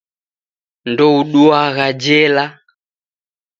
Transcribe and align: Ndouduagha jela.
Ndouduagha 0.91 1.87
jela. 2.03 2.45